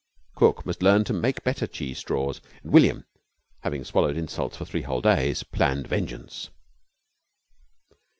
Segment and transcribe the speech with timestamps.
[0.33, 2.41] Cook must learn to make better cheese straws.
[2.63, 3.05] And William,
[3.59, 6.49] having swallowed insults for three whole days, planned vengeance.